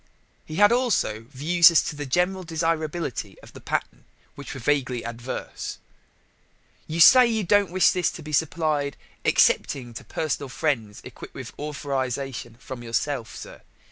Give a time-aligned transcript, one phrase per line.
[0.47, 5.05] He had also views as to the general desirability of the pattern which were vaguely
[5.05, 5.77] adverse.
[6.87, 11.51] "You say you don't wish this to be supplied excepting to personal friends equipped with
[11.53, 13.61] a authorization from yourself, sir.